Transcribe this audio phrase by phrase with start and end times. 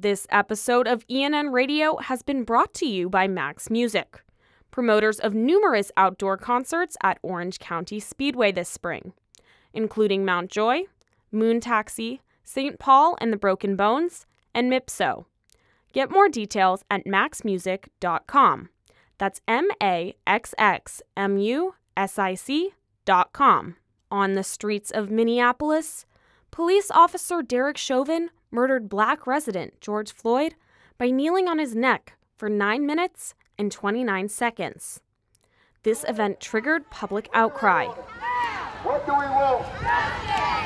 [0.00, 4.22] This episode of ENN Radio has been brought to you by Maxx Music,
[4.70, 9.12] promoters of numerous outdoor concerts at Orange County Speedway this spring,
[9.74, 10.84] including Mount Joy,
[11.30, 12.78] Moon Taxi, St.
[12.78, 14.24] Paul and the Broken Bones,
[14.54, 15.26] and Mipso.
[15.92, 18.70] Get more details at maxxmusic.com.
[19.18, 23.76] That's M A X X M U S I C.com.
[24.10, 26.06] On the streets of Minneapolis,
[26.50, 30.54] police officer Derek Chauvin murdered black resident George Floyd
[30.98, 35.00] by kneeling on his neck for 9 minutes and 29 seconds.
[35.82, 37.86] This event triggered public outcry.
[38.82, 39.64] What do we want?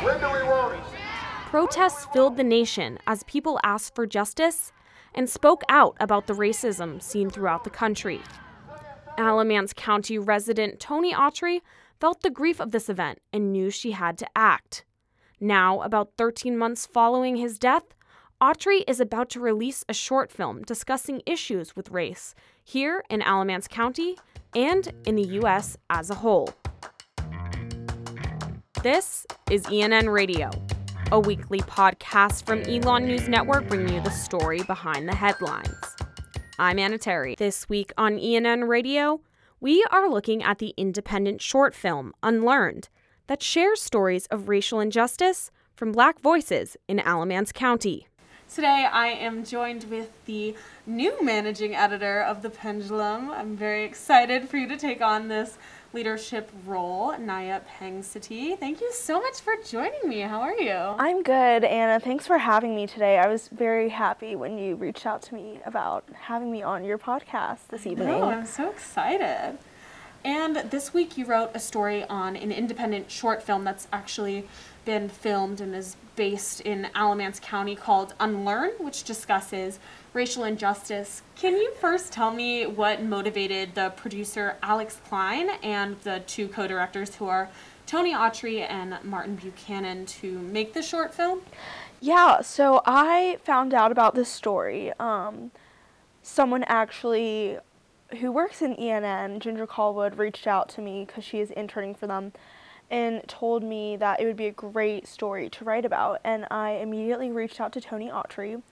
[0.03, 0.81] When do we want it?
[1.47, 4.73] Protests filled the nation as people asked for justice
[5.15, 8.21] and spoke out about the racism seen throughout the country.
[9.17, 11.61] Alamance County resident Tony Autry
[12.01, 14.85] felt the grief of this event and knew she had to act.
[15.45, 17.83] Now, about 13 months following his death,
[18.41, 23.69] Autry is about to release a short film discussing issues with race here in Alamance
[23.69, 24.17] County
[24.55, 25.77] and in the U.S.
[25.91, 26.49] as a whole.
[28.83, 30.49] This is ENN Radio,
[31.13, 35.77] a weekly podcast from Elon News Network bringing you the story behind the headlines.
[36.59, 37.35] I'm Anna Terry.
[37.37, 39.21] This week on ENN Radio,
[39.61, 42.89] we are looking at the independent short film Unlearned
[43.27, 48.07] that shares stories of racial injustice from black voices in Alamance County.
[48.55, 50.55] Today, I am joined with the
[50.87, 53.31] new managing editor of The Pendulum.
[53.31, 55.59] I'm very excited for you to take on this
[55.93, 58.59] leadership role, Naya Pangsati.
[58.59, 60.21] Thank you so much for joining me.
[60.21, 60.73] How are you?
[60.73, 61.99] I'm good, Anna.
[61.99, 63.19] Thanks for having me today.
[63.19, 66.99] I was very happy when you reached out to me about having me on your
[66.99, 68.09] podcast this evening.
[68.09, 69.59] Oh, I'm so excited.
[70.25, 74.49] And this week you wrote a story on an independent short film that's actually
[74.87, 79.79] been filmed and is based in Alamance County called Unlearn, which discusses
[80.15, 81.23] racial injustice.
[81.37, 86.67] Can you first tell me what motivated the producer Alex Klein and the two co
[86.67, 87.51] directors who are
[87.87, 91.43] Tony Autry and Martin Buchanan to make the short film?
[92.01, 94.93] Yeah, so I found out about this story.
[94.99, 95.51] Um,
[96.23, 97.59] someone actually
[98.17, 102.07] who works in ENN, Ginger Callwood, reached out to me because she is interning for
[102.07, 102.33] them
[102.91, 106.21] and told me that it would be a great story to write about.
[106.23, 108.63] And I immediately reached out to Tony Autry,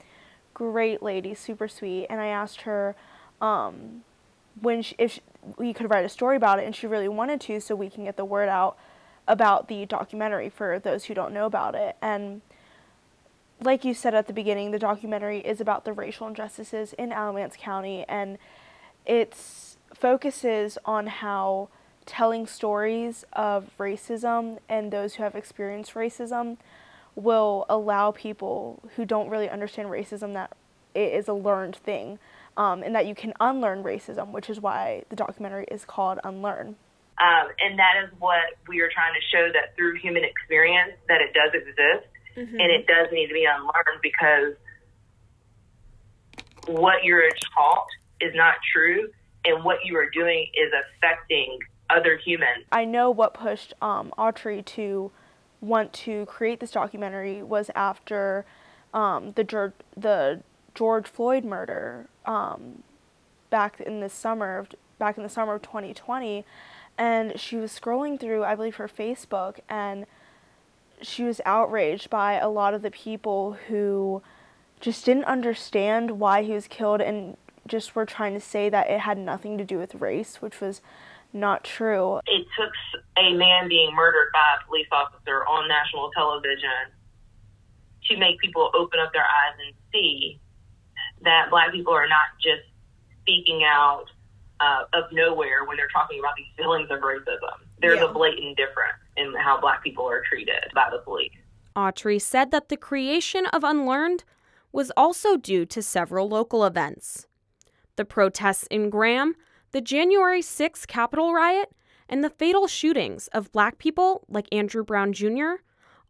[0.55, 2.95] great lady, super sweet, and I asked her
[3.41, 4.03] um,
[4.61, 5.21] when she, if she,
[5.57, 8.05] we could write a story about it, and she really wanted to, so we can
[8.05, 8.77] get the word out
[9.27, 11.97] about the documentary for those who don't know about it.
[12.03, 12.43] And
[13.61, 17.57] like you said at the beginning, the documentary is about the racial injustices in Alamance
[17.57, 18.39] County, and
[19.07, 19.37] it
[19.95, 21.69] focuses on how
[22.07, 26.57] telling stories of racism and those who have experienced racism
[27.15, 30.57] will allow people who don't really understand racism that
[30.95, 32.19] it is a learned thing
[32.57, 36.77] um, and that you can unlearn racism, which is why the documentary is called Unlearn.
[37.21, 41.21] Um, and that is what we are trying to show that through human experience that
[41.21, 42.61] it does exist mm-hmm.
[42.61, 44.55] and it does need to be unlearned because
[46.67, 47.87] what you're taught
[48.23, 49.09] is not true
[49.45, 51.59] and what you are doing is affecting
[51.91, 52.65] other humans.
[52.71, 55.11] I know what pushed um, Autry to
[55.61, 58.45] want to create this documentary was after
[58.95, 60.43] um, the George, the
[60.75, 62.83] George Floyd murder um,
[63.51, 64.69] back in the summer of
[64.99, 66.45] back in the summer of 2020,
[66.97, 70.07] and she was scrolling through I believe her Facebook and
[71.01, 74.23] she was outraged by a lot of the people who
[74.81, 77.37] just didn't understand why he was killed and
[77.67, 80.81] just were trying to say that it had nothing to do with race, which was
[81.33, 82.21] not true.
[82.27, 82.73] It took
[83.17, 86.93] a man being murdered by a police officer on national television
[88.09, 90.41] to make people open up their eyes and see
[91.23, 92.63] that black people are not just
[93.23, 94.07] speaking out
[94.61, 97.65] uh, of nowhere when they're talking about these feelings of racism.
[97.81, 98.11] There's yeah.
[98.11, 101.33] a blatant difference in how black people are treated by the police.
[101.77, 104.25] Autry said that the creation of Unlearned
[104.73, 107.27] was also due to several local events.
[107.97, 109.35] The protests in Graham,
[109.73, 111.73] the January 6th Capitol riot,
[112.09, 115.61] and the fatal shootings of black people like Andrew Brown Jr.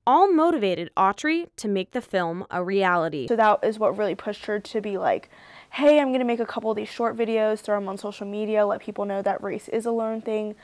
[0.07, 3.27] all motivated Autry to make the film a reality.
[3.29, 5.29] So that is what really pushed her to be like,
[5.71, 8.27] hey, I'm going to make a couple of these short videos, throw them on social
[8.27, 10.55] media, let people know that race is a learned thing.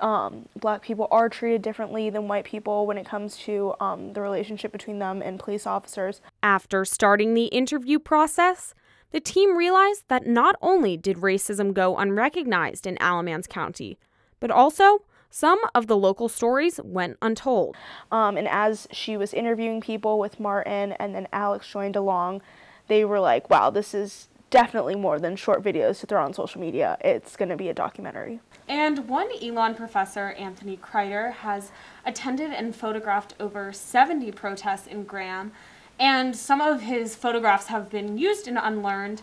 [0.00, 4.20] Um, black people are treated differently than white people when it comes to um, the
[4.20, 6.20] relationship between them and police officers.
[6.42, 8.74] After starting the interview process,
[9.12, 13.98] the team realized that not only did racism go unrecognized in Alamance County,
[14.40, 17.76] but also some of the local stories went untold.
[18.10, 22.42] Um, and as she was interviewing people with Martin and then Alex joined along,
[22.88, 26.60] they were like, wow, this is definitely more than short videos to throw on social
[26.60, 26.98] media.
[27.00, 28.40] It's going to be a documentary.
[28.68, 31.72] And one Elon professor, Anthony Crider, has
[32.04, 35.52] attended and photographed over 70 protests in Graham,
[35.98, 39.22] and some of his photographs have been used in Unlearned.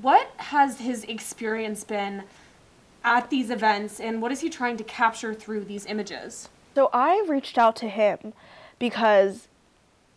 [0.00, 2.24] What has his experience been
[3.04, 6.48] at these events, and what is he trying to capture through these images?
[6.74, 8.32] So I reached out to him
[8.78, 9.48] because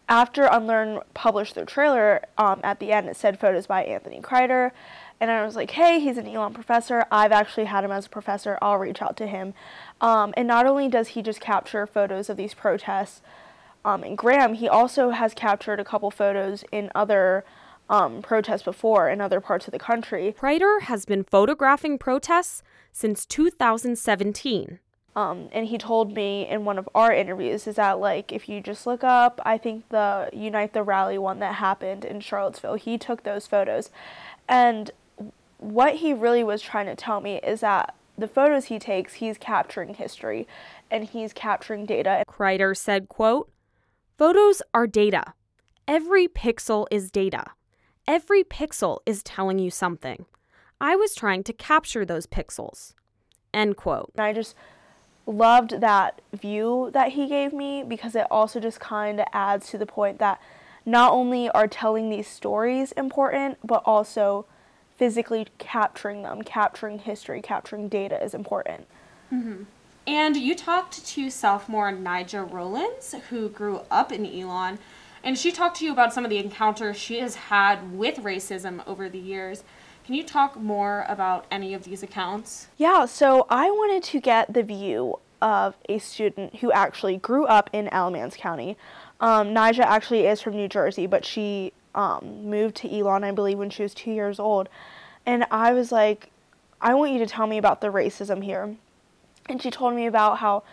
[0.09, 4.74] after Unlearn published their trailer, um, at the end it said photos by Anthony Crider.
[5.21, 7.06] And I was like, hey, he's an Elon professor.
[7.12, 8.57] I've actually had him as a professor.
[8.62, 9.53] I'll reach out to him.
[10.01, 13.21] Um, and not only does he just capture photos of these protests
[13.83, 17.44] um, in Graham, he also has captured a couple photos in other
[17.89, 20.33] um, protests before in other parts of the country.
[20.38, 24.80] Crider has been photographing protests since 2017.
[25.13, 28.62] Um, and he told me in one of our interviews is that like if you
[28.62, 32.98] just look up, I think the Unite the Rally one that happened in Charlottesville, he
[32.98, 33.89] took those photos,
[34.48, 34.92] and
[35.57, 39.38] what he really was trying to tell me is that the photos he takes, he's
[39.38, 40.48] capturing history,
[40.89, 42.24] and he's capturing data.
[42.25, 43.50] Crider said, "quote
[44.21, 45.33] Photos are data.
[45.88, 47.44] Every pixel is data.
[48.07, 50.27] Every pixel is telling you something.
[50.79, 52.94] I was trying to capture those pixels."
[53.51, 54.12] End quote.
[54.13, 54.56] And I just
[55.25, 59.79] loved that view that he gave me because it also just kind of adds to
[59.79, 60.39] the point that
[60.85, 64.45] not only are telling these stories important, but also
[64.97, 68.85] physically capturing them, capturing history, capturing data is important.
[69.33, 69.63] Mm-hmm.
[70.07, 74.80] And you talked to sophomore Nija Rollins, who grew up in Elon,
[75.24, 78.86] and she talked to you about some of the encounters she has had with racism
[78.88, 79.63] over the years.
[80.03, 82.68] Can you talk more about any of these accounts?
[82.77, 87.69] Yeah, so I wanted to get the view of a student who actually grew up
[87.71, 88.77] in Alamance County.
[89.19, 93.59] Um, Nija actually is from New Jersey, but she um, moved to Elon, I believe,
[93.59, 94.69] when she was two years old.
[95.25, 96.31] And I was like,
[96.81, 98.75] I want you to tell me about the racism here.
[99.51, 100.63] And she told me about how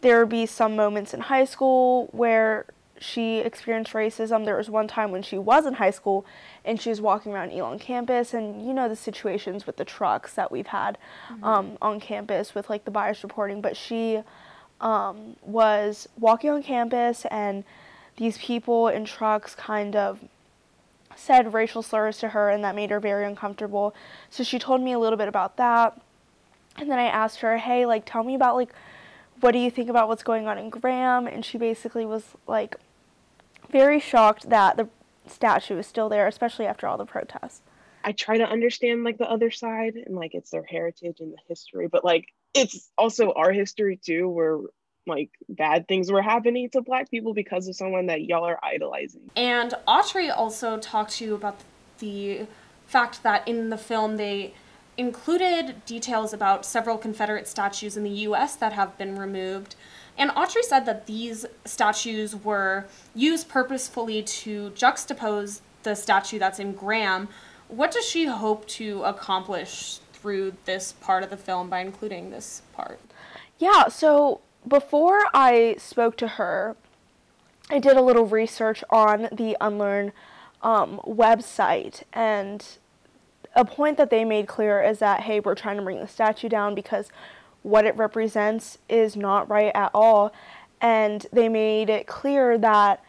[0.00, 2.66] there would be some moments in high school where
[3.00, 4.44] she experienced racism.
[4.44, 6.24] There was one time when she was in high school
[6.64, 10.34] and she was walking around Elon campus, and you know the situations with the trucks
[10.34, 10.98] that we've had
[11.28, 11.42] mm-hmm.
[11.42, 13.60] um, on campus with like the bias reporting.
[13.60, 14.22] But she
[14.80, 17.64] um, was walking on campus, and
[18.18, 20.20] these people in trucks kind of
[21.16, 23.94] said racial slurs to her, and that made her very uncomfortable.
[24.30, 26.00] So she told me a little bit about that.
[26.76, 28.72] And then I asked her, hey, like, tell me about, like,
[29.40, 31.26] what do you think about what's going on in Graham?
[31.26, 32.76] And she basically was like,
[33.70, 34.88] very shocked that the
[35.26, 37.62] statue is still there, especially after all the protests.
[38.04, 41.38] I try to understand like the other side and like it's their heritage and the
[41.48, 44.58] history, but like it's also our history too, where
[45.06, 49.30] like bad things were happening to black people because of someone that y'all are idolizing.
[49.36, 51.60] And Autry also talked to you about
[51.98, 52.46] the
[52.86, 54.54] fact that in the film they
[54.96, 59.74] included details about several Confederate statues in the US that have been removed
[60.18, 66.72] and Autry said that these statues were used purposefully to juxtapose the statue that's in
[66.72, 67.28] Graham.
[67.68, 72.62] What does she hope to accomplish through this part of the film by including this
[72.74, 73.00] part?
[73.58, 76.76] Yeah, so before I spoke to her,
[77.70, 80.12] I did a little research on the Unlearn
[80.62, 82.64] um, website, and
[83.54, 86.48] a point that they made clear is that, hey, we're trying to bring the statue
[86.48, 87.08] down because
[87.62, 90.32] what it represents is not right at all.
[90.80, 93.04] And they made it clear that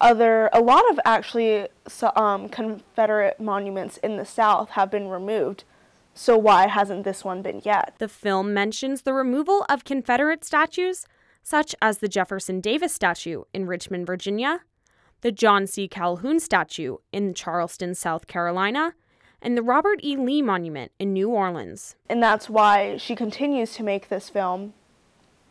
[0.00, 1.68] other, a lot of actually
[2.16, 5.64] um, Confederate monuments in the South have been removed.
[6.12, 7.94] So why hasn't this one been yet?
[7.98, 11.06] The film mentions the removal of Confederate statues,
[11.42, 14.60] such as the Jefferson Davis statue in Richmond, Virginia,
[15.22, 15.88] the John C.
[15.88, 18.94] Calhoun statue in Charleston, South Carolina,
[19.42, 20.16] and the Robert E.
[20.16, 21.96] Lee Monument in New Orleans.
[22.08, 24.72] And that's why she continues to make this film.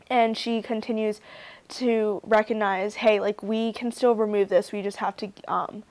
[0.10, 1.22] And she continues
[1.70, 4.72] to recognize, hey, like we can still remove this.
[4.72, 5.32] We just have to.
[5.48, 5.84] Um,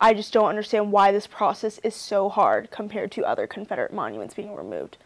[0.00, 4.34] I just don't understand why this process is so hard compared to other Confederate monuments
[4.34, 4.96] being removed.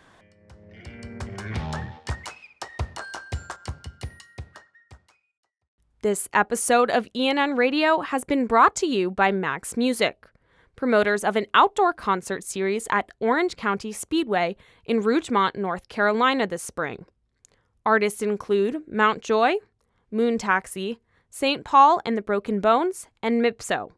[6.01, 10.29] This episode of ENN Radio has been brought to you by Maxx Music
[10.77, 16.63] promoters of an outdoor concert series at Orange County Speedway in Rougemont, North Carolina this
[16.63, 17.07] spring.
[17.85, 19.57] Artists include Mount Joy,
[20.11, 21.65] Moon Taxi, St.
[21.65, 23.93] Paul and the Broken Bones, and Mipso.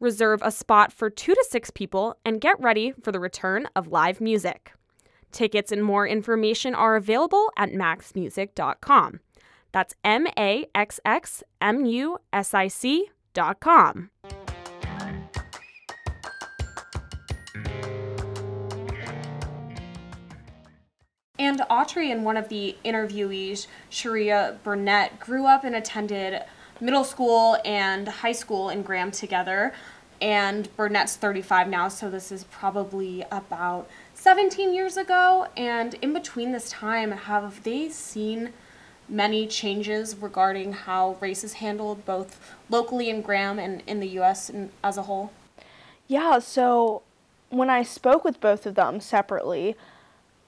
[0.00, 3.88] Reserve a spot for two to six people and get ready for the return of
[3.88, 4.72] live music.
[5.30, 9.20] Tickets and more information are available at maxxmusic.com.
[9.72, 14.10] That's M A X X M U S I C.com.
[21.52, 26.40] And Autry and one of the interviewees, Sharia Burnett, grew up and attended
[26.80, 29.74] middle school and high school in Graham together.
[30.22, 35.46] And Burnett's 35 now, so this is probably about 17 years ago.
[35.54, 38.54] And in between this time, have they seen
[39.06, 42.40] many changes regarding how race is handled both
[42.70, 44.50] locally in Graham and in the US
[44.82, 45.32] as a whole?
[46.08, 47.02] Yeah, so
[47.50, 49.76] when I spoke with both of them separately,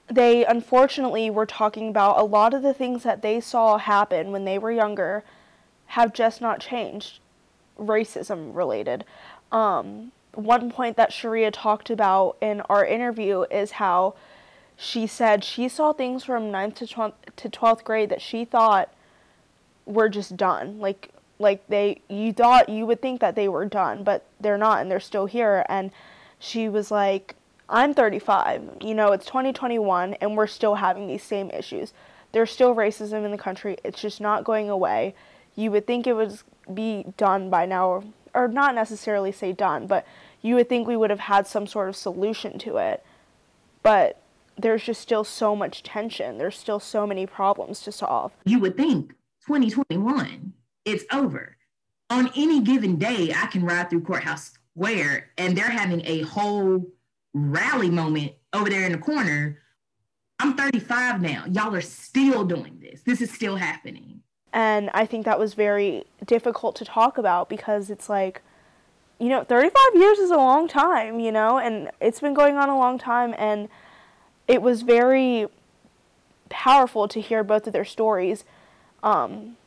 [0.07, 4.45] they unfortunately were talking about a lot of the things that they saw happen when
[4.45, 5.23] they were younger
[5.87, 7.19] have just not changed,
[7.77, 9.05] racism related.
[9.51, 14.15] Um, one point that Sharia talked about in our interview is how
[14.75, 18.93] she said she saw things from 9th to 12th, to 12th grade that she thought
[19.85, 20.79] were just done.
[20.79, 24.81] Like like they you thought you would think that they were done, but they're not
[24.81, 25.91] and they're still here and
[26.39, 27.35] she was like
[27.69, 28.77] I'm 35.
[28.81, 31.93] You know, it's 2021 and we're still having these same issues.
[32.31, 33.77] There's still racism in the country.
[33.83, 35.15] It's just not going away.
[35.55, 36.37] You would think it would
[36.73, 38.03] be done by now
[38.33, 40.05] or not necessarily say done, but
[40.41, 43.03] you would think we would have had some sort of solution to it.
[43.81, 44.21] But
[44.57, 46.37] there's just still so much tension.
[46.37, 48.31] There's still so many problems to solve.
[48.45, 49.11] You would think
[49.47, 50.53] 2021,
[50.83, 51.57] it's over.
[52.09, 56.85] On any given day, I can ride through Courthouse Square and they're having a whole
[57.35, 59.59] rally moment over there in the corner.
[60.39, 61.45] I'm 35 now.
[61.51, 63.01] Y'all are still doing this.
[63.03, 64.21] This is still happening.
[64.53, 68.41] And I think that was very difficult to talk about because it's like,
[69.19, 72.69] you know, 35 years is a long time, you know, and it's been going on
[72.69, 73.35] a long time.
[73.37, 73.67] And
[74.47, 75.47] it was very
[76.47, 78.45] powerful to hear both of their stories
[79.03, 79.57] um,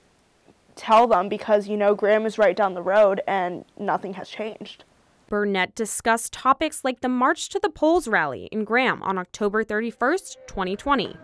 [0.74, 4.84] tell them because, you know, Graham is right down the road and nothing has changed.
[5.28, 10.36] Burnett discussed topics like the March to the Polls rally in Graham on October 31st,
[10.46, 11.16] 2020.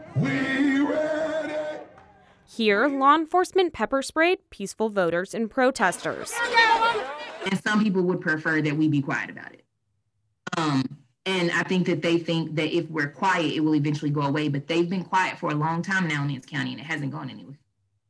[2.47, 6.33] Here, law enforcement pepper sprayed peaceful voters and protesters.
[7.47, 9.65] And some people would prefer that we be quiet about it.
[10.57, 14.23] Um, and I think that they think that if we're quiet, it will eventually go
[14.23, 14.49] away.
[14.49, 17.11] But they've been quiet for a long time now in Nance County, and it hasn't
[17.11, 17.59] gone anywhere.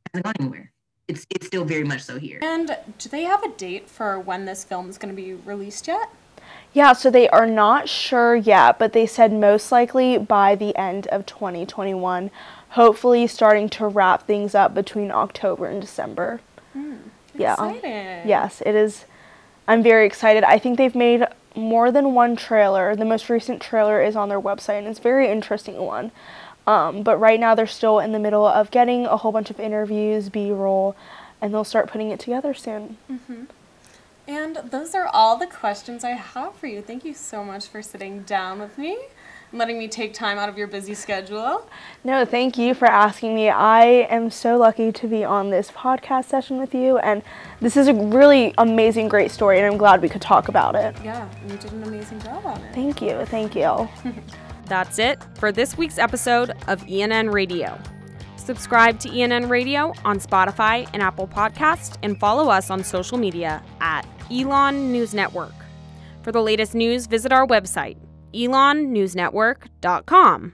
[0.05, 0.71] It hasn't gone anywhere.
[1.07, 2.39] It's it's still very much so here.
[2.41, 5.87] And do they have a date for when this film is going to be released
[5.87, 6.09] yet?
[6.73, 11.07] Yeah, so they are not sure yet, but they said most likely by the end
[11.07, 12.31] of 2021.
[12.69, 16.41] Hopefully, starting to wrap things up between October and December.
[16.75, 16.97] Mm,
[17.33, 17.55] yeah.
[17.57, 19.05] Um, yes, it is.
[19.67, 20.43] I'm very excited.
[20.43, 22.95] I think they've made more than one trailer.
[22.95, 26.11] The most recent trailer is on their website, and it's a very interesting one.
[26.67, 29.59] Um, but right now, they're still in the middle of getting a whole bunch of
[29.59, 30.95] interviews, B roll,
[31.41, 32.97] and they'll start putting it together soon.
[33.11, 33.43] Mm-hmm.
[34.27, 36.81] And those are all the questions I have for you.
[36.81, 38.97] Thank you so much for sitting down with me
[39.51, 41.69] and letting me take time out of your busy schedule.
[42.03, 43.49] No, thank you for asking me.
[43.49, 47.21] I am so lucky to be on this podcast session with you, and
[47.61, 50.95] this is a really amazing, great story, and I'm glad we could talk about it.
[51.03, 52.73] Yeah, you did an amazing job on it.
[52.73, 53.25] Thank you.
[53.25, 53.87] Thank you.
[54.67, 57.77] That's it for this week's episode of ENN Radio.
[58.37, 63.63] Subscribe to ENN Radio on Spotify and Apple Podcast, and follow us on social media
[63.81, 65.53] at Elon News Network.
[66.21, 67.97] For the latest news, visit our website,
[68.33, 70.53] elonnewsnetwork.com.